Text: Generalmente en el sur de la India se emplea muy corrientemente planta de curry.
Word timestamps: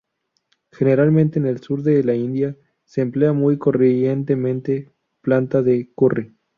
Generalmente 0.71 1.37
en 1.37 1.45
el 1.45 1.59
sur 1.61 1.83
de 1.83 2.03
la 2.03 2.15
India 2.15 2.57
se 2.85 3.01
emplea 3.01 3.33
muy 3.33 3.59
corrientemente 3.59 4.89
planta 5.21 5.61
de 5.61 5.91
curry. 5.95 6.33